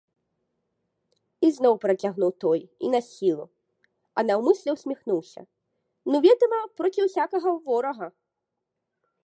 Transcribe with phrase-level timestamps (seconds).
[1.47, 3.45] —ізноў працягнуў той і насілу,
[4.21, 5.41] а наўмысля ўсміхнуўся,—
[6.13, 8.07] ну, ведама, проці ўсякага ворага…